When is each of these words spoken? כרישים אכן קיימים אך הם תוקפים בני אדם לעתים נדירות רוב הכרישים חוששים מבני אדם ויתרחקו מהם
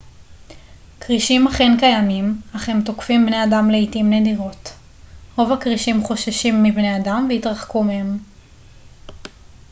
כרישים 0.99 1.47
אכן 1.47 1.79
קיימים 1.79 2.41
אך 2.55 2.69
הם 2.69 2.81
תוקפים 2.81 3.25
בני 3.25 3.43
אדם 3.43 3.69
לעתים 3.71 4.13
נדירות 4.13 4.73
רוב 5.35 5.51
הכרישים 5.51 6.03
חוששים 6.03 6.63
מבני 6.63 6.97
אדם 6.97 7.25
ויתרחקו 7.29 7.83
מהם 7.83 8.17